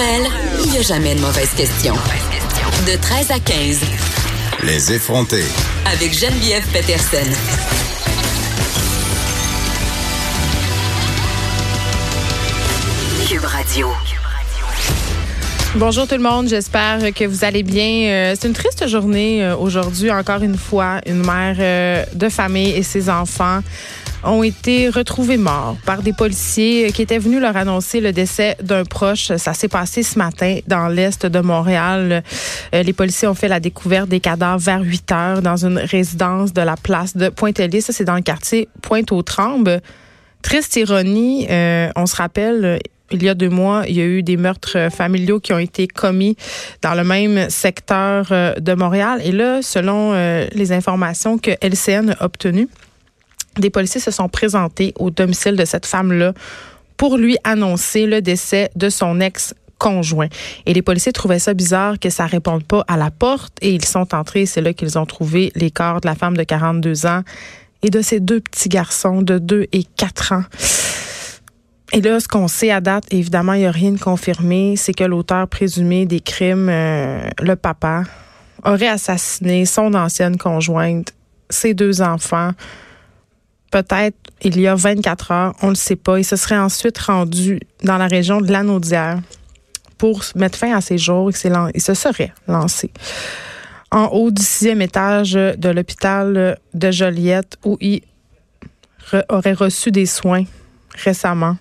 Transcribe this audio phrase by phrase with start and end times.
[0.00, 0.26] elle,
[0.64, 1.94] il n'y a jamais de mauvaise question.
[2.86, 3.80] De 13 à 15.
[4.64, 5.44] Les effronter.
[5.84, 7.30] Avec Geneviève Peterson.
[13.28, 13.88] Cube Radio.
[15.76, 18.08] Bonjour tout le monde, j'espère que vous allez bien.
[18.08, 21.00] Euh, c'est une triste journée euh, aujourd'hui, encore une fois.
[21.06, 23.60] Une mère euh, de famille et ses enfants
[24.24, 28.84] ont été retrouvés morts par des policiers qui étaient venus leur annoncer le décès d'un
[28.84, 29.32] proche.
[29.36, 32.22] Ça s'est passé ce matin dans l'est de Montréal.
[32.72, 36.62] Les policiers ont fait la découverte des cadavres vers 8 heures dans une résidence de
[36.62, 37.82] la place de Pointe-Élie.
[37.82, 39.80] Ça, c'est dans le quartier Pointe-aux-Trembles.
[40.42, 41.46] Triste ironie,
[41.96, 42.80] on se rappelle,
[43.12, 45.86] il y a deux mois, il y a eu des meurtres familiaux qui ont été
[45.88, 46.36] commis
[46.82, 49.20] dans le même secteur euh, de Montréal.
[49.24, 52.68] Et là, selon euh, les informations que LCN a obtenues,
[53.60, 56.32] des policiers se sont présentés au domicile de cette femme-là
[56.96, 60.28] pour lui annoncer le décès de son ex conjoint.
[60.66, 63.84] Et les policiers trouvaient ça bizarre que ça réponde pas à la porte et ils
[63.84, 64.46] sont entrés.
[64.46, 67.22] C'est là qu'ils ont trouvé les corps de la femme de 42 ans
[67.82, 70.44] et de ses deux petits garçons de 2 et 4 ans.
[71.92, 74.92] Et là, ce qu'on sait à date, évidemment, il n'y a rien de confirmé, c'est
[74.92, 78.04] que l'auteur présumé des crimes, euh, le papa,
[78.64, 81.14] aurait assassiné son ancienne conjointe,
[81.48, 82.52] ses deux enfants,
[83.70, 86.18] peut-être il y a 24 heures, on ne le sait pas.
[86.18, 89.18] Il se serait ensuite rendu dans la région de Lanaudière
[89.98, 91.30] pour mettre fin à ses jours.
[91.30, 92.90] Il se serait lancé
[93.90, 98.02] en haut du sixième étage de l'hôpital de Joliette où il
[99.28, 100.44] aurait reçu des soins
[100.94, 101.56] récemment.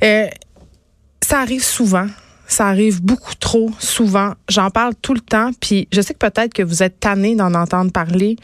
[0.00, 2.06] Ça arrive souvent.
[2.46, 4.32] Ça arrive beaucoup trop souvent.
[4.48, 5.50] J'en parle tout le temps.
[5.60, 8.36] Puis je sais que peut-être que vous êtes tanné d'en entendre parler.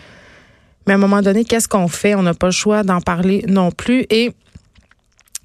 [0.86, 2.14] Mais à un moment donné, qu'est-ce qu'on fait?
[2.14, 4.06] On n'a pas le choix d'en parler non plus.
[4.10, 4.32] Et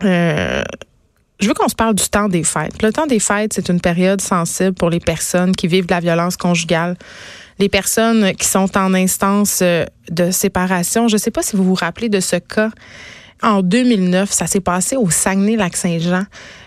[0.04, 0.64] euh,
[1.40, 2.82] je veux qu'on se parle du temps des fêtes.
[2.82, 6.02] Le temps des fêtes, c'est une période sensible pour les personnes qui vivent de la
[6.02, 6.98] violence conjugale.
[7.58, 11.08] Les personnes qui sont en instance euh, de séparation.
[11.08, 12.70] Je ne sais pas si vous vous rappelez de ce cas
[13.42, 16.24] en 2009, ça s'est passé au Saguenay-Lac-Saint-Jean.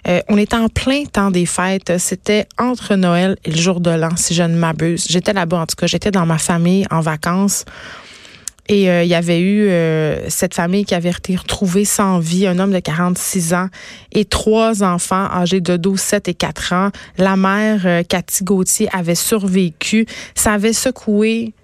[0.09, 1.99] Euh, on était en plein temps des fêtes.
[1.99, 5.07] C'était entre Noël et le jour de l'an, si je ne m'abuse.
[5.09, 7.65] J'étais là-bas, en tout cas, j'étais dans ma famille en vacances.
[8.69, 12.47] Et euh, il y avait eu euh, cette famille qui avait été retrouvée sans vie,
[12.47, 13.69] un homme de 46 ans
[14.13, 16.91] et trois enfants âgés de 12, 7 et 4 ans.
[17.19, 20.07] La mère, Cathy Gauthier, avait survécu.
[20.35, 21.55] Ça avait secoué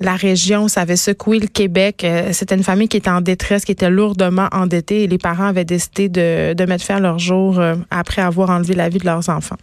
[0.00, 2.04] la région, ça avait secoué le Québec.
[2.04, 5.46] Euh, c'était une famille qui était en détresse, qui était lourdement endettée et les parents
[5.46, 8.98] avaient décidé de, de mettre fin à leur jour euh, après avoir enlevé la vie
[8.98, 9.56] de leurs enfants.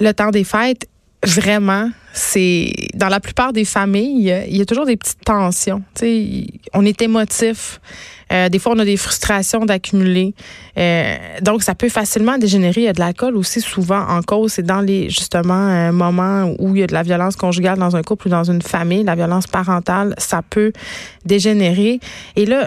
[0.00, 0.86] Le temps des fêtes,
[1.24, 5.82] vraiment, c'est dans la plupart des familles, il y a toujours des petites tensions.
[5.94, 7.80] sais, on est émotif.
[8.32, 10.32] Euh, des fois, on a des frustrations d'accumuler.
[10.78, 12.82] Euh, donc, ça peut facilement dégénérer.
[12.82, 14.52] Il y a de l'alcool aussi souvent en cause.
[14.52, 17.96] C'est dans les justement euh, moments où il y a de la violence conjugale dans
[17.96, 20.72] un couple ou dans une famille, la violence parentale, ça peut
[21.24, 22.00] dégénérer.
[22.36, 22.66] Et là,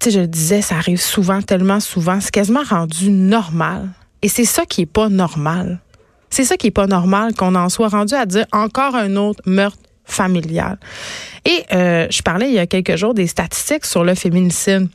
[0.00, 2.18] tu sais, je le disais, ça arrive souvent, tellement souvent.
[2.20, 3.88] C'est quasiment rendu normal.
[4.22, 5.80] Et c'est ça qui est pas normal.
[6.36, 9.40] C'est ça qui est pas normal qu'on en soit rendu à dire encore un autre
[9.46, 10.78] meurtre familial.
[11.46, 14.86] Et euh, je parlais il y a quelques jours des statistiques sur le féminicide.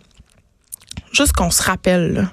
[1.11, 2.29] Juste qu'on se rappelle,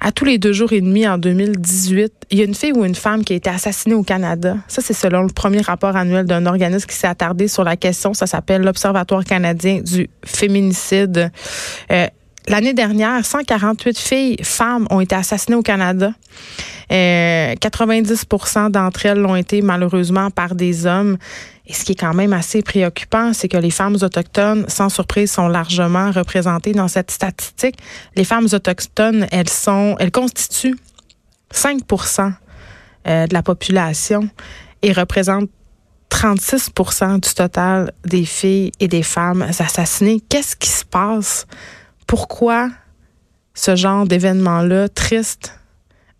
[0.00, 2.84] à tous les deux jours et demi en 2018, il y a une fille ou
[2.84, 4.56] une femme qui a été assassinée au Canada.
[4.66, 8.12] Ça, c'est selon le premier rapport annuel d'un organisme qui s'est attardé sur la question.
[8.12, 11.30] Ça s'appelle l'Observatoire canadien du féminicide.
[11.92, 12.08] Euh,
[12.48, 16.12] L'année dernière, 148 filles, femmes ont été assassinées au Canada.
[16.90, 21.18] 90% euh, d'entre elles l'ont été malheureusement par des hommes.
[21.66, 25.32] Et ce qui est quand même assez préoccupant, c'est que les femmes autochtones, sans surprise,
[25.32, 27.76] sont largement représentées dans cette statistique.
[28.14, 30.76] Les femmes autochtones, elles sont, elles constituent
[31.52, 32.32] 5%
[33.08, 34.28] euh, de la population
[34.82, 35.50] et représentent
[36.10, 40.22] 36% du total des filles et des femmes assassinées.
[40.28, 41.46] Qu'est-ce qui se passe?
[42.06, 42.70] Pourquoi
[43.54, 45.58] ce genre d'événement-là, triste,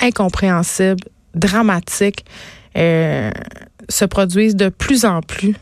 [0.00, 1.04] incompréhensible,
[1.34, 2.24] dramatique,
[2.76, 3.30] euh,
[3.88, 5.54] se produisent de plus en plus?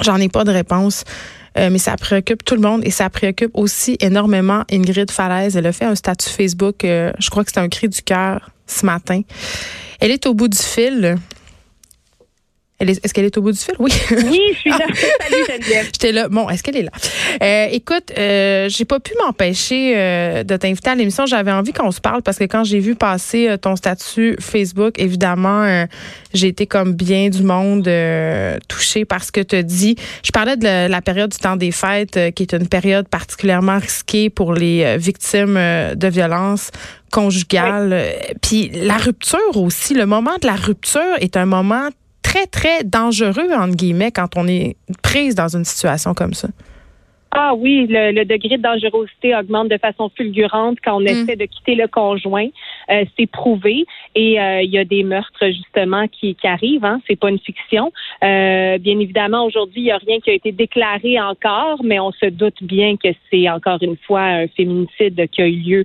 [0.00, 1.04] J'en ai pas de réponse.
[1.58, 5.56] Euh, mais ça préoccupe tout le monde et ça préoccupe aussi énormément Ingrid Falaise.
[5.56, 8.50] Elle a fait un statut Facebook, euh, je crois que c'est un cri du cœur
[8.66, 9.22] ce matin.
[10.00, 11.16] Elle est au bout du fil.
[12.78, 13.74] Est-ce qu'elle est au bout du fil?
[13.78, 13.90] Oui.
[14.10, 14.78] Oui, je suis là.
[14.86, 15.86] Salut Geneviève.
[15.86, 16.28] J'étais là.
[16.28, 16.90] Bon, est-ce qu'elle est là?
[17.42, 21.24] Euh, écoute, euh, j'ai pas pu m'empêcher euh, de t'inviter à l'émission.
[21.24, 24.98] J'avais envie qu'on se parle parce que quand j'ai vu passer euh, ton statut Facebook,
[24.98, 25.86] évidemment, euh,
[26.34, 27.88] j'ai été comme bien du monde
[28.68, 29.96] touchée par ce que tu dit.
[30.22, 34.28] Je parlais de la, période du temps des fêtes, qui est une période particulièrement risquée
[34.28, 36.70] pour les victimes de violences
[37.10, 38.04] conjugales.
[38.42, 41.88] Puis la rupture aussi, le moment de la rupture est un moment
[42.36, 46.48] très, très dangereux, entre guillemets, quand on est prise dans une situation comme ça.
[47.38, 51.06] Ah oui, le, degré de dangerosité augmente de façon fulgurante quand on mm.
[51.06, 52.48] essaie de quitter le conjoint.
[52.90, 53.84] Euh, c'est prouvé
[54.14, 56.84] et euh, il y a des meurtres justement qui, qui arrivent.
[56.84, 57.92] Hein, c'est pas une fiction.
[58.24, 62.10] Euh, bien évidemment, aujourd'hui, il n'y a rien qui a été déclaré encore, mais on
[62.12, 65.84] se doute bien que c'est encore une fois un féminicide qui a eu lieu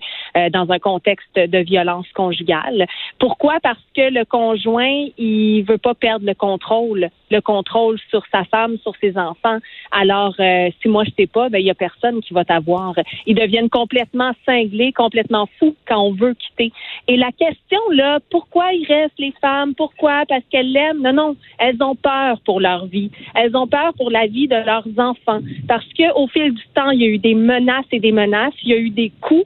[0.51, 2.87] dans un contexte de violence conjugale.
[3.19, 3.59] Pourquoi?
[3.61, 8.77] Parce que le conjoint, il veut pas perdre le contrôle, le contrôle sur sa femme,
[8.83, 9.57] sur ses enfants.
[9.91, 10.35] Alors,
[10.81, 12.93] si moi je sais pas, ben il y a personne qui va t'avoir.
[13.25, 16.71] Ils deviennent complètement cinglés, complètement fous quand on veut quitter.
[17.07, 19.73] Et la question là, pourquoi ils restent les femmes?
[19.75, 20.23] Pourquoi?
[20.27, 21.01] Parce qu'elles l'aiment?
[21.01, 23.11] Non, non, elles ont peur pour leur vie.
[23.35, 26.91] Elles ont peur pour la vie de leurs enfants parce que au fil du temps,
[26.91, 29.45] il y a eu des menaces et des menaces, il y a eu des coups.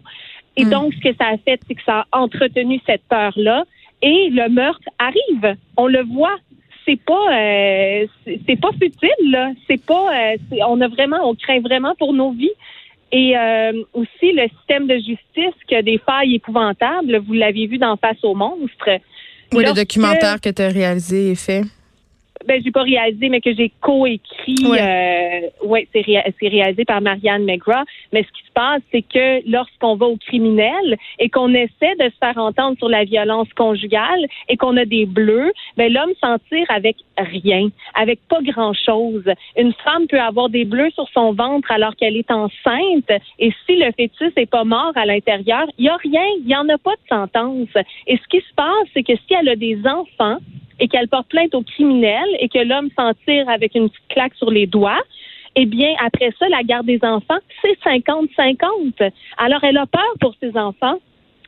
[0.57, 0.69] Et hmm.
[0.69, 3.65] donc, ce que ça a fait, c'est que ça a entretenu cette peur-là.
[4.01, 5.57] Et le meurtre arrive.
[5.77, 6.37] On le voit
[6.85, 8.05] c'est pas euh,
[8.47, 9.51] c'est pas futile là.
[9.67, 10.37] C'est pas euh,
[10.67, 12.51] on a vraiment on craint vraiment pour nos vies.
[13.11, 17.17] Et euh, aussi le système de justice qui a des failles épouvantables.
[17.25, 18.99] Vous l'avez vu dans Face au monstre.
[19.53, 21.63] Oui, le documentaire que tu as réalisé et fait
[22.47, 24.55] ben j'ai pas réalisé, mais que j'ai coécrit.
[24.65, 27.83] Ouais, euh, ouais c'est, réalisé par Marianne McGraw.
[28.13, 32.09] Mais ce qui se passe, c'est que lorsqu'on va au criminel et qu'on essaie de
[32.09, 36.37] se faire entendre sur la violence conjugale et qu'on a des bleus, ben l'homme s'en
[36.49, 39.25] tire avec rien, avec pas grand-chose.
[39.57, 43.75] Une femme peut avoir des bleus sur son ventre alors qu'elle est enceinte et si
[43.75, 46.77] le fœtus est pas mort à l'intérieur, il y a rien, il y en a
[46.77, 47.85] pas de sentence.
[48.07, 50.37] Et ce qui se passe, c'est que si elle a des enfants,
[50.79, 54.35] et qu'elle porte plainte au criminel et que l'homme s'en tire avec une petite claque
[54.35, 55.01] sur les doigts,
[55.55, 59.11] eh bien, après ça, la garde des enfants, c'est 50-50.
[59.37, 60.99] Alors, elle a peur pour ses enfants.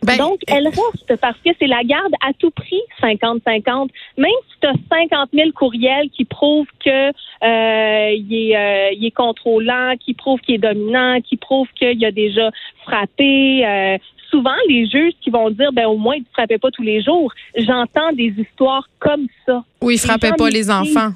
[0.03, 3.89] Ben, Donc, elle reste parce que c'est la garde à tout prix 50-50.
[4.17, 9.05] Même si tu as 50 000 courriels qui prouvent que euh, il, est, euh, il
[9.05, 12.51] est contrôlant, qui prouvent qu'il est dominant, qui prouvent qu'il a déjà
[12.83, 13.97] frappé, euh,
[14.29, 17.01] souvent les juges qui vont dire ben au moins il ne frappait pas tous les
[17.01, 17.31] jours.
[17.55, 19.63] J'entends des histoires comme ça.
[19.81, 21.11] Ou il frappait pas les enfants.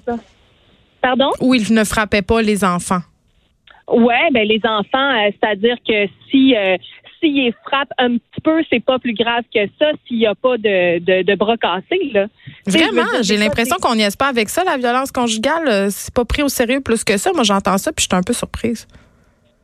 [1.01, 1.31] Pardon?
[1.39, 3.01] Ou il ne frappait pas les enfants.
[3.87, 6.77] Ouais, ben les enfants, euh, c'est-à-dire que si euh,
[7.21, 10.57] s'il frappe un petit peu, c'est pas plus grave que ça s'il n'y a pas
[10.57, 12.11] de, de, bras cassés.
[12.13, 12.27] Là.
[12.65, 15.67] Vraiment, j'ai l'impression qu'on n'y est pas avec ça, la violence conjugale.
[15.67, 17.31] Euh, c'est pas pris au sérieux plus que ça.
[17.33, 18.87] Moi, j'entends ça, puis je suis un peu surprise.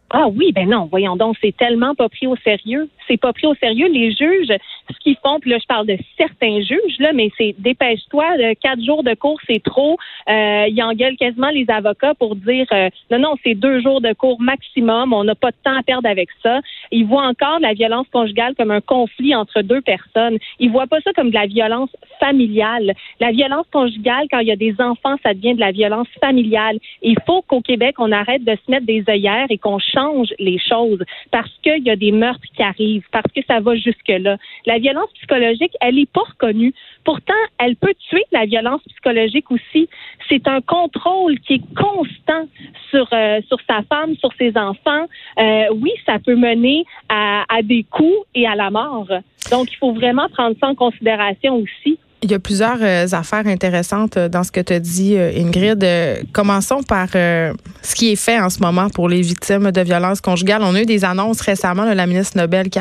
[0.10, 2.90] Ah oui, ben non, voyons donc, c'est tellement pas pris au sérieux.
[3.08, 3.88] C'est pas pris au sérieux.
[3.88, 4.54] Les juges,
[4.92, 8.26] ce qu'ils font, là, je parle de certains juges, là, mais c'est dépêche-toi,
[8.62, 9.98] quatre jours de cours, c'est trop.
[10.30, 14.14] Euh, ils engueulent quasiment les avocats pour dire euh, non, non, c'est deux jours de
[14.14, 16.60] cours maximum, on n'a pas de temps à perdre avec ça.
[16.92, 20.38] Ils voient encore la violence conjugale comme un conflit entre deux personnes.
[20.60, 21.90] Ils voient pas ça comme de la violence
[22.20, 22.94] familiale.
[23.20, 26.80] La violence conjugale, quand il y a des enfants, ça devient de la violence familiale.
[27.02, 30.60] Il faut qu'au Québec, on arrête de se mettre des œillères et qu'on change les
[30.60, 34.38] choses parce qu'il y a des meurtres qui arrivent, parce que ça va jusque-là.
[34.66, 36.74] La violence psychologique, elle n'est pas reconnue.
[37.04, 39.90] Pourtant, elle peut tuer la violence psychologique aussi.
[40.30, 42.48] C'est un contrôle qui est constant
[42.90, 45.06] sur, euh, sur sa femme, sur ses enfants.
[45.40, 49.10] Euh, oui, ça peut mener à, à des coups et à la mort.
[49.52, 51.98] Donc, il faut vraiment prendre ça en considération aussi.
[52.28, 55.32] Il y a plusieurs euh, affaires intéressantes euh, dans ce que tu as dit, euh,
[55.34, 55.82] Ingrid.
[56.34, 60.62] commençons par ce qui est fait en ce moment pour les victimes de violences conjugales.
[60.62, 62.80] On a eu des annonces récemment, la ministre Nobel qui,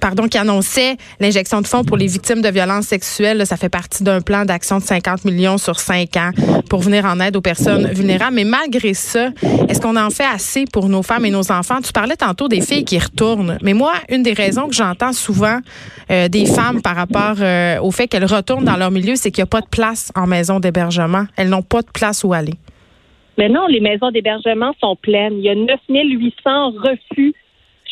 [0.00, 3.46] pardon, qui annonçait l'injection de fonds pour les victimes de violences sexuelles.
[3.46, 6.30] ça fait partie d'un plan d'action de 50 millions sur 5 ans
[6.68, 8.34] pour venir en aide aux personnes vulnérables.
[8.34, 9.28] Mais malgré ça,
[9.68, 11.80] est-ce qu'on en fait assez pour nos femmes et nos enfants?
[11.80, 13.56] Tu parlais tantôt des filles qui retournent.
[13.62, 15.60] Mais moi, une des raisons que j'entends souvent
[16.08, 19.48] des femmes par rapport euh, au fait qu'elles retournent dans leur milieu, c'est qu'il n'y
[19.48, 21.24] a pas de place en maison d'hébergement.
[21.36, 22.54] Elles n'ont pas de place où aller.
[23.36, 25.34] Mais non, les maisons d'hébergement sont pleines.
[25.34, 27.34] Il y a 9800 refus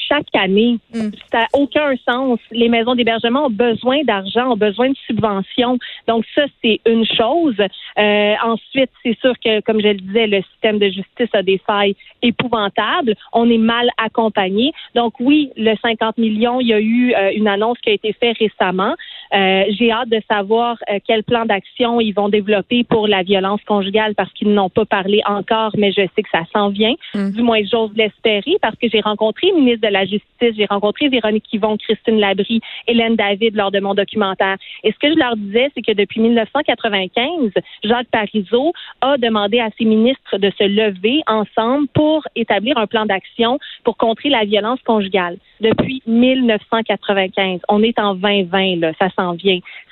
[0.08, 0.78] chaque année.
[0.94, 1.10] Mm.
[1.30, 2.38] Ça n'a aucun sens.
[2.50, 5.78] Les maisons d'hébergement ont besoin d'argent, ont besoin de subventions.
[6.06, 7.56] Donc ça, c'est une chose.
[7.98, 11.60] Euh, ensuite, c'est sûr que, comme je le disais, le système de justice a des
[11.66, 13.14] failles épouvantables.
[13.32, 14.72] On est mal accompagné.
[14.94, 18.12] Donc oui, le 50 millions, il y a eu euh, une annonce qui a été
[18.12, 18.94] faite récemment.
[19.34, 23.60] Euh, j'ai hâte de savoir euh, quel plan d'action ils vont développer pour la violence
[23.66, 26.94] conjugale parce qu'ils n'ont pas parlé encore, mais je sais que ça s'en vient.
[27.14, 27.30] Mm.
[27.30, 31.08] Du moins, j'ose l'espérer parce que j'ai rencontré le ministre de la Justice, j'ai rencontré
[31.08, 34.56] Véronique Yvon, Christine Labrie, Hélène David lors de mon documentaire.
[34.84, 37.52] Et ce que je leur disais, c'est que depuis 1995,
[37.84, 43.06] Jacques Parizeau a demandé à ses ministres de se lever ensemble pour établir un plan
[43.06, 45.38] d'action pour contrer la violence conjugale.
[45.60, 49.21] Depuis 1995, on est en 2020, là, ça s'en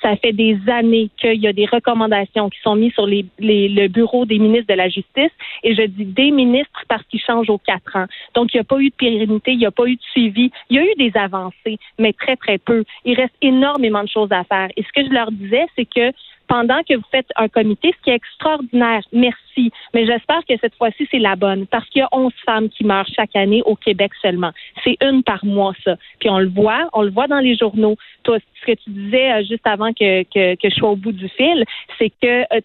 [0.01, 4.25] Ça fait des années qu'il y a des recommandations qui sont mises sur le bureau
[4.25, 5.31] des ministres de la Justice,
[5.63, 8.05] et je dis des ministres parce qu'ils changent aux quatre ans.
[8.35, 10.51] Donc, il n'y a pas eu de pérennité, il n'y a pas eu de suivi.
[10.69, 12.83] Il y a eu des avancées, mais très, très peu.
[13.05, 14.69] Il reste énormément de choses à faire.
[14.75, 16.11] Et ce que je leur disais, c'est que
[16.51, 19.03] pendant que vous faites un comité, ce qui est extraordinaire.
[19.13, 19.71] Merci.
[19.93, 22.83] Mais j'espère que cette fois-ci, c'est la bonne parce qu'il y a 11 femmes qui
[22.83, 24.51] meurent chaque année au Québec seulement.
[24.83, 25.95] C'est une par mois, ça.
[26.19, 27.95] Puis on le voit, on le voit dans les journaux.
[28.23, 31.13] Toi, ce que tu disais euh, juste avant que, que, que, je sois au bout
[31.13, 31.63] du fil,
[31.97, 32.59] c'est que euh,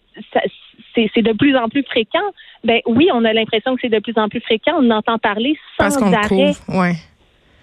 [0.93, 2.27] c'est de plus en plus fréquent.
[2.65, 4.73] Ben oui, on a l'impression que c'est de plus en plus fréquent.
[4.77, 6.51] On entend parler sans arrêt.
[6.67, 6.95] Ouais.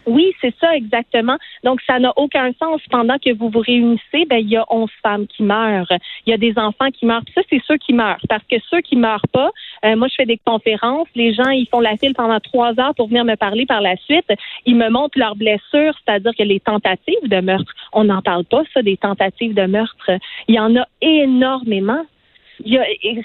[0.07, 1.37] Oui, c'est ça exactement.
[1.63, 2.81] Donc, ça n'a aucun sens.
[2.91, 5.93] Pendant que vous vous réunissez, ben, il y a 11 femmes qui meurent.
[6.27, 7.23] Il y a des enfants qui meurent.
[7.35, 8.21] ça, c'est ceux qui meurent.
[8.29, 9.51] Parce que ceux qui meurent pas,
[9.85, 11.09] euh, moi, je fais des conférences.
[11.15, 13.97] Les gens, ils font la file pendant trois heures pour venir me parler par la
[13.97, 14.31] suite.
[14.67, 18.63] Ils me montrent leurs blessures, c'est-à-dire que les tentatives de meurtre, on n'en parle pas,
[18.73, 20.11] ça, des tentatives de meurtre.
[20.49, 22.05] Il y en a énormément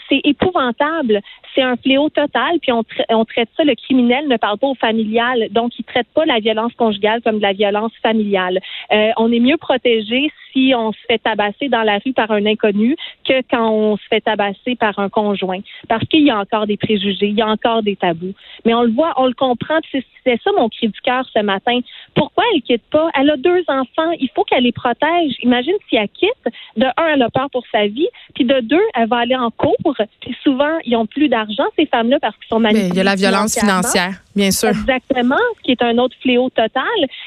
[0.09, 1.21] c'est épouvantable.
[1.55, 2.59] C'est un fléau total.
[2.61, 5.47] Puis on, traite ça, le criminel ne parle pas au familial.
[5.51, 8.59] Donc, il traite pas la violence conjugale comme de la violence familiale.
[8.91, 12.45] Euh, on est mieux protégé si on se fait tabasser dans la rue par un
[12.45, 12.95] inconnu
[13.27, 15.59] que quand on se fait tabasser par un conjoint.
[15.87, 18.33] Parce qu'il y a encore des préjugés, il y a encore des tabous.
[18.65, 19.79] Mais on le voit, on le comprend.
[19.91, 21.79] C'est ça mon cri du cœur ce matin.
[22.15, 23.09] Pourquoi elle quitte pas?
[23.15, 24.11] Elle a deux enfants.
[24.19, 25.35] Il faut qu'elle les protège.
[25.41, 26.29] Imagine si elle quitte.
[26.77, 28.07] De un, elle a peur pour sa vie.
[28.35, 29.95] Puis de deux, elle va aller en cours.
[30.21, 32.89] Puis souvent, ils ont plus d'argent, ces femmes-là, parce qu'ils sont manipulées.
[32.89, 34.69] il y a la violence financière, bien sûr.
[34.69, 36.83] Exactement, ce qui est un autre fléau total.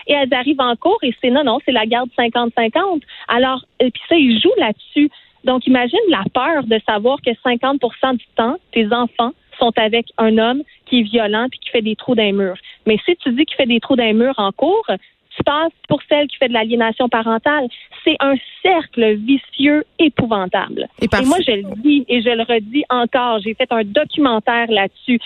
[0.07, 3.03] Et elles arrivent en cours et c'est non, non, c'est la garde 50-50.
[3.29, 5.11] Alors, et puis ça, ils jouent là-dessus.
[5.45, 10.39] Donc, imagine la peur de savoir que 50% du temps, tes enfants sont avec un
[10.39, 12.55] homme qui est violent puis qui fait des trous d'un mur.
[12.87, 14.87] Mais si tu dis qu'il fait des trous d'un mur en cours,
[15.37, 17.69] tu passes pour celle qui fait de l'aliénation parentale.
[18.05, 20.89] C'est un cercle vicieux épouvantable.
[21.01, 23.39] Et, et, moi, je le dis et je le redis encore.
[23.41, 25.19] J'ai fait un documentaire là-dessus.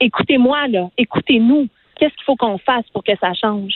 [0.00, 0.88] Écoutez-moi, là.
[0.96, 1.68] Écoutez-nous.
[1.98, 3.74] Qu'est-ce qu'il faut qu'on fasse pour que ça change?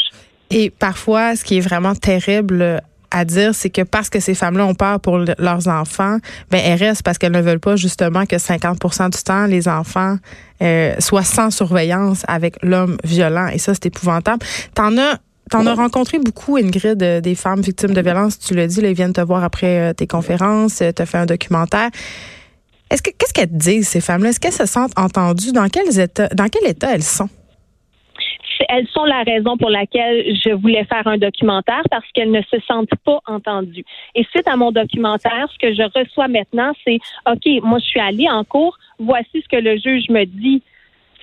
[0.51, 2.81] Et parfois, ce qui est vraiment terrible
[3.13, 6.19] à dire, c'est que parce que ces femmes-là ont peur pour leurs enfants,
[6.51, 10.17] ben elles restent parce qu'elles ne veulent pas justement que 50% du temps les enfants
[10.63, 13.49] euh, soient sans surveillance avec l'homme violent.
[13.49, 14.45] Et ça, c'est épouvantable.
[14.75, 15.19] T'en as
[15.53, 18.39] T'en as rencontré beaucoup, Ingrid, euh, des femmes victimes de violence.
[18.39, 21.19] Tu l'as dit, là, ils viennent te voir après euh, tes conférences, tu as fait
[21.19, 21.91] un documentaire.
[22.91, 24.31] Est-ce que qu'est-ce qu'elles te disent ces femmes-là?
[24.31, 25.53] Est-ce qu'elles se sentent entendues?
[25.53, 27.29] Dans quel état Dans quel état elles sont?
[28.71, 32.59] Elles sont la raison pour laquelle je voulais faire un documentaire parce qu'elles ne se
[32.67, 33.85] sentent pas entendues.
[34.15, 36.99] Et suite à mon documentaire, ce que je reçois maintenant, c'est
[37.31, 40.63] OK, moi je suis allée en cours, voici ce que le juge me dit.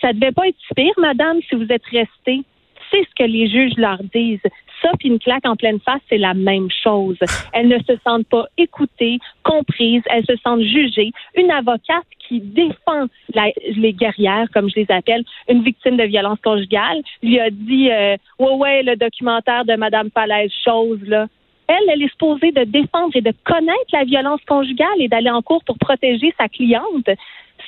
[0.02, 2.44] Ça devait pas être pire, madame, si vous êtes restée
[2.92, 4.40] c'est ce que les juges leur disent.
[4.82, 7.18] Ça, puis une claque en pleine face, c'est la même chose.
[7.54, 11.12] Elles ne se sentent pas écoutées, comprises, elles se sentent jugées.
[11.36, 17.02] Une avocate qui défend les guerrières, comme je les appelle, une victime de violence conjugale,
[17.22, 21.28] lui a dit euh, Ouais, ouais, le documentaire de Madame Falaise, chose, là.
[21.68, 25.44] Elle, elle est supposée de défendre et de connaître la violence conjugale et d'aller en
[25.44, 27.08] cours pour protéger sa cliente.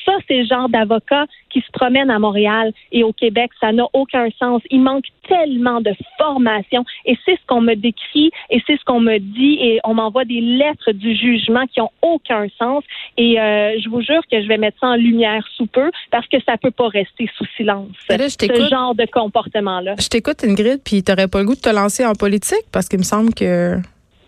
[0.06, 3.52] Ça, c'est le genre d'avocats qui se promènent à Montréal et au Québec.
[3.60, 4.62] Ça n'a aucun sens.
[4.70, 9.00] Il manque tellement de formation et c'est ce qu'on me décrit et c'est ce qu'on
[9.00, 12.84] me dit et on m'envoie des lettres du jugement qui ont aucun sens
[13.18, 16.28] et euh, je vous jure que je vais mettre ça en lumière sous peu parce
[16.28, 17.90] que ça peut pas rester sous silence.
[18.10, 19.96] ce genre de comportement-là.
[20.00, 22.88] Je t'écoute, Ingrid, puis tu n'aurais pas le goût de te lancer en politique parce
[22.90, 23.78] qu'il me semble que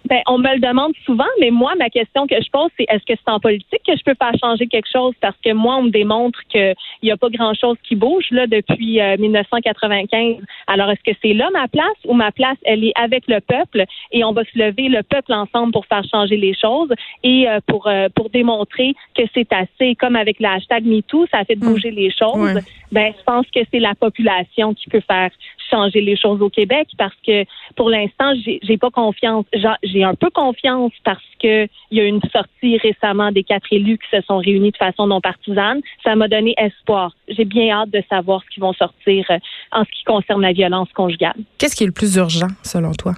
[0.05, 3.05] ben, on me le demande souvent, mais moi, ma question que je pose, c'est est-ce
[3.05, 5.13] que c'est en politique que je peux faire changer quelque chose?
[5.21, 8.99] Parce que moi, on me démontre qu'il n'y a pas grand-chose qui bouge là depuis
[9.17, 10.13] 1995.
[10.13, 13.39] Euh, Alors, est-ce que c'est là ma place ou ma place, elle est avec le
[13.39, 16.89] peuple et on va se lever le peuple ensemble pour faire changer les choses
[17.23, 21.39] et euh, pour euh, pour démontrer que c'est assez, comme avec le hashtag MeToo, ça
[21.39, 22.59] a fait bouger les choses.
[22.91, 25.31] Ben, je pense que c'est la population qui peut faire
[25.73, 29.45] changer les choses au Québec parce que pour l'instant, j'ai pas confiance.
[29.83, 33.97] J'ai un peu confiance parce que il y a une sortie récemment des quatre élus
[33.97, 35.81] qui se sont réunis de façon non partisane.
[36.03, 37.13] Ça m'a donné espoir.
[37.27, 39.37] J'ai bien hâte de savoir ce qui vont sortir euh,
[39.71, 41.35] en ce qui concerne la violence conjugale.
[41.57, 43.13] Qu'est-ce qui est le plus urgent selon toi?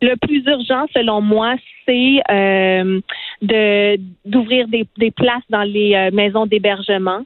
[0.00, 1.54] Le plus urgent, selon moi,
[1.86, 3.00] c'est euh,
[3.40, 7.22] de d'ouvrir des, des places dans les euh, maisons d'hébergement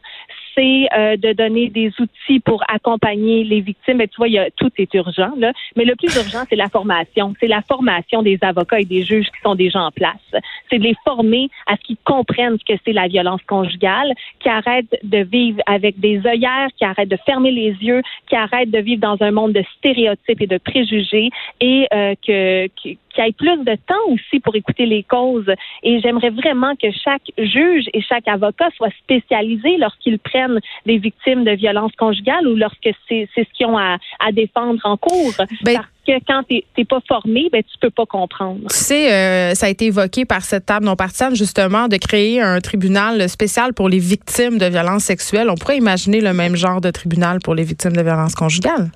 [0.56, 4.00] c'est euh, de donner des outils pour accompagner les victimes.
[4.00, 5.52] Et tu vois, y a, tout est urgent, là.
[5.76, 7.34] Mais le plus urgent, c'est la formation.
[7.40, 10.16] C'est la formation des avocats et des juges qui sont déjà en place.
[10.70, 14.48] C'est de les former à ce qu'ils comprennent ce que c'est la violence conjugale, qui
[14.48, 18.78] arrêtent de vivre avec des œillères, qui arrêtent de fermer les yeux, qui arrêtent de
[18.78, 23.28] vivre dans un monde de stéréotypes et de préjugés et euh, que, que qu'il y
[23.28, 25.50] ait plus de temps aussi pour écouter les causes.
[25.82, 31.44] Et j'aimerais vraiment que chaque juge et chaque avocat soit spécialisé lorsqu'ils prennent des victimes
[31.44, 33.99] de violences conjugales ou lorsque c'est ce qu'ils ont à,
[34.32, 35.32] défendre en cours.
[35.64, 38.61] Ben, Parce que quand tu n'es pas formé, ben, tu peux pas comprendre.
[38.70, 42.40] Tu sais, euh, ça a été évoqué par cette table non partisane, justement, de créer
[42.40, 45.49] un tribunal spécial pour les victimes de violences sexuelles.
[45.49, 48.90] On pourrait imaginer le même genre de tribunal pour les victimes de violences conjugales.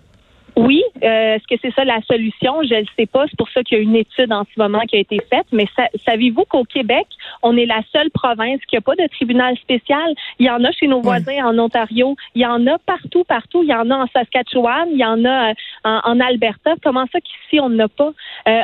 [0.61, 2.63] Oui, euh, est-ce que c'est ça la solution?
[2.65, 3.25] Je ne sais pas.
[3.31, 5.47] C'est pour ça qu'il y a une étude en ce moment qui a été faite.
[5.53, 5.67] Mais
[6.05, 7.07] savez-vous qu'au Québec,
[7.43, 10.15] on est la seule province qui n'a pas de tribunal spécial?
[10.39, 12.15] Il y en a chez nos voisins en Ontario.
[12.35, 13.63] Il y en a partout, partout.
[13.63, 14.89] Il y en a en Saskatchewan.
[14.93, 16.75] Il y en a euh, en, Alberta.
[16.85, 18.13] Comment ça qu'ici, on n'en a pas?
[18.49, 18.61] Euh,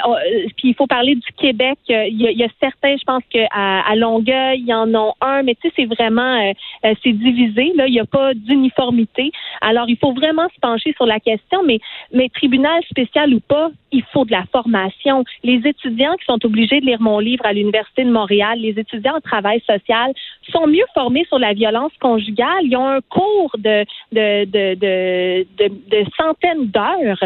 [0.59, 1.79] puis il faut parler du Québec.
[1.89, 5.43] Il y a, certains, je pense qu'à à Longueuil, il y en a un.
[5.45, 7.73] Mais tu sais, c'est vraiment, c'est divisé.
[7.75, 9.33] Là, il n'y a pas d'uniformité.
[9.63, 11.63] Alors, il faut vraiment se pencher sur la question.
[11.65, 11.79] Mais
[12.13, 15.25] mais, tribunal spécial ou pas, il faut de la formation.
[15.43, 19.17] Les étudiants qui sont obligés de lire mon livre à l'Université de Montréal, les étudiants
[19.17, 20.13] en travail social,
[20.51, 22.63] sont mieux formés sur la violence conjugale.
[22.63, 27.23] Ils ont un cours de, de, de, de, centaines d'heures.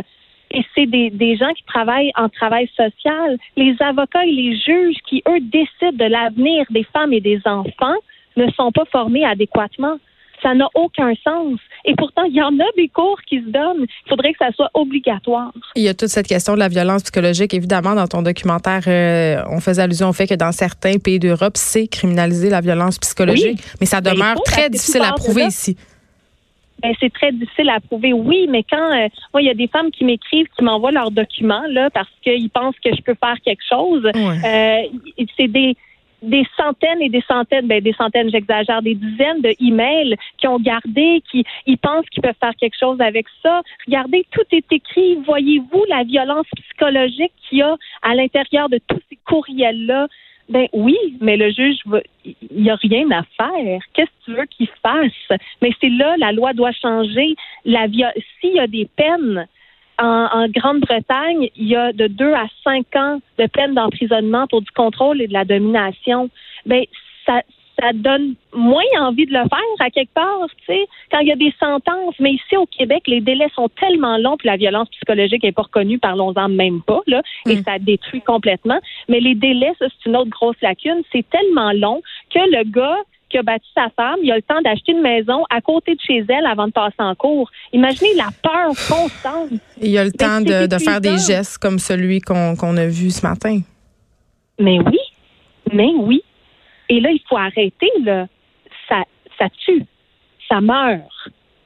[0.52, 3.38] Et c'est des, des gens qui travaillent en travail social.
[3.56, 7.96] Les avocats et les juges qui, eux, décident de l'avenir des femmes et des enfants
[8.36, 9.98] ne sont pas formés adéquatement.
[10.42, 11.58] Ça n'a aucun sens.
[11.84, 13.86] Et pourtant, il y en a des cours qui se donnent.
[13.86, 15.52] Il faudrait que ça soit obligatoire.
[15.76, 17.54] Il y a toute cette question de la violence psychologique.
[17.54, 21.56] Évidemment, dans ton documentaire, euh, on faisait allusion au fait que dans certains pays d'Europe,
[21.56, 23.60] c'est criminaliser la violence psychologique.
[23.80, 25.76] Mais ça ben, demeure très difficile à prouver ici.
[26.82, 29.68] Ben, c'est très difficile à prouver, oui, mais quand euh, moi, il y a des
[29.68, 33.36] femmes qui m'écrivent, qui m'envoient leurs documents là parce qu'ils pensent que je peux faire
[33.44, 34.04] quelque chose.
[34.06, 34.82] Euh,
[35.36, 35.76] c'est des
[36.22, 40.58] des centaines et des centaines, ben des centaines, j'exagère, des dizaines de emails qui ont
[40.58, 43.62] gardé, qui ils pensent qu'ils peuvent faire quelque chose avec ça.
[43.86, 45.16] Regardez, tout est écrit.
[45.24, 50.08] Voyez-vous la violence psychologique qu'il y a à l'intérieur de tous ces courriels-là?
[50.48, 51.76] Ben oui, mais le juge,
[52.24, 53.80] il n'y a rien à faire.
[53.94, 55.38] Qu'est-ce que tu veux qu'il fasse?
[55.62, 57.36] Mais c'est là, la loi doit changer.
[57.64, 59.46] La s'il y a des peines
[60.00, 64.70] en, Grande-Bretagne, il y a de deux à cinq ans de peine d'emprisonnement pour du
[64.70, 66.30] contrôle et de la domination.
[66.66, 66.84] Ben,
[67.26, 67.42] ça,
[67.80, 71.32] ça donne moins envie de le faire à quelque part, tu sais, quand il y
[71.32, 72.14] a des sentences.
[72.18, 75.62] Mais ici au Québec, les délais sont tellement longs que la violence psychologique n'est pas
[75.62, 77.62] reconnue, parlons-en même pas, là, et mm.
[77.64, 78.80] ça détruit complètement.
[79.08, 81.02] Mais les délais, ça, c'est une autre grosse lacune.
[81.12, 82.02] C'est tellement long
[82.34, 82.98] que le gars
[83.30, 86.00] qui a battu sa femme, il a le temps d'acheter une maison à côté de
[86.00, 87.50] chez elle avant de passer en cours.
[87.72, 89.50] Imaginez la peur constante.
[89.80, 93.60] Il a le temps de, faire des gestes comme celui qu'on a vu ce matin.
[94.58, 94.98] Mais oui,
[95.72, 96.22] mais oui.
[96.88, 98.26] Et là, il faut arrêter, là.
[98.88, 99.04] Ça,
[99.38, 99.84] ça tue,
[100.48, 101.02] ça meurt.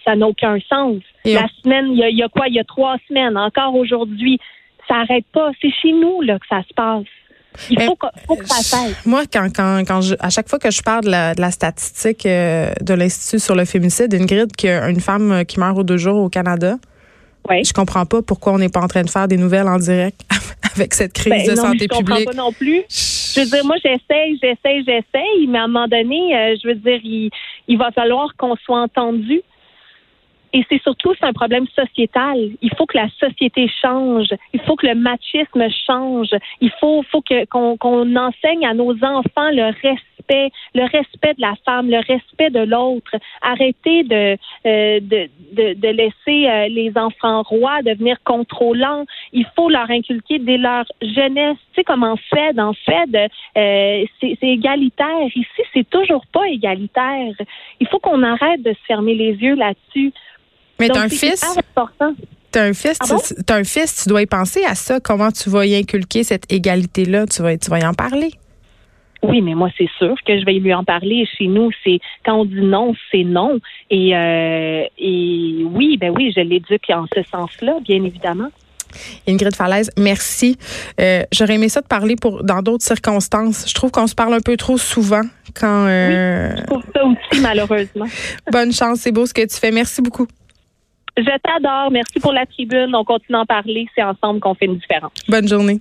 [0.04, 0.98] Ça n'a aucun sens.
[1.24, 2.46] la semaine, il y, a, quoi?
[2.48, 4.38] Il y a trois semaines, encore aujourd'hui.
[4.86, 5.50] Ça n'arrête pas.
[5.62, 7.06] C'est chez nous, là, que ça se passe.
[7.70, 9.06] Il faut, que, ça cesse.
[9.06, 11.50] Moi, quand, quand, quand je, à chaque fois que je parle de la, de la
[11.50, 16.16] statistique euh, de l'Institut sur le féminicide, Ingrid, qu'une femme qui meurt aux deux jours
[16.16, 16.76] au Canada,
[17.48, 17.64] oui.
[17.64, 20.20] je comprends pas pourquoi on n'est pas en train de faire des nouvelles en direct
[20.74, 21.92] avec cette crise ben, de santé publique.
[21.92, 22.82] Je comprends pas non plus.
[22.88, 26.74] Je veux dire, moi, j'essaye, j'essaye, j'essaye, mais à un moment donné, euh, je veux
[26.74, 27.30] dire, il,
[27.68, 29.42] il va falloir qu'on soit entendu.
[30.54, 32.38] Et c'est surtout c'est un problème sociétal.
[32.62, 34.28] Il faut que la société change.
[34.52, 36.30] Il faut que le machisme change.
[36.60, 41.54] Il faut, faut que qu'on enseigne à nos enfants le respect, le respect de la
[41.64, 43.16] femme, le respect de l'autre.
[43.42, 44.36] Arrêter de,
[44.66, 49.06] euh, de, de, de, laisser euh, les enfants rois devenir contrôlants.
[49.32, 51.56] Il faut leur inculquer dès leur jeunesse.
[51.72, 53.10] Tu sais comment fait en fait
[53.56, 55.26] euh, c'est égalitaire.
[55.34, 57.34] Ici, c'est toujours pas égalitaire.
[57.80, 60.12] Il faut qu'on arrête de se fermer les yeux là-dessus.
[60.78, 61.44] Mais t'as un fils?
[62.50, 65.00] T'as un fils, tu, as un fils, tu dois y penser à ça.
[65.00, 67.26] Comment tu vas y inculquer cette égalité-là?
[67.26, 68.30] Tu vas, tu vas y en parler.
[69.24, 71.26] Oui, mais moi, c'est sûr que je vais lui en parler.
[71.38, 73.58] Chez nous, c'est quand on dit non, c'est non.
[73.90, 78.50] Et, euh, et oui, ben oui, je l'éduque en ce sens-là, bien évidemment.
[79.26, 80.56] Ingrid Falaise, merci.
[81.00, 83.68] Euh, j'aurais aimé ça de parler pour dans d'autres circonstances.
[83.68, 85.22] Je trouve qu'on se parle un peu trop souvent
[85.58, 85.86] quand.
[85.88, 86.50] Euh...
[86.50, 88.06] Oui, je trouve ça aussi malheureusement.
[88.52, 89.72] Bonne chance, c'est beau ce que tu fais.
[89.72, 90.28] Merci beaucoup.
[91.16, 91.90] Je t'adore.
[91.90, 92.94] Merci pour la tribune.
[92.94, 93.86] On continue à en parler.
[93.94, 95.12] C'est ensemble qu'on fait une différence.
[95.28, 95.80] Bonne journée.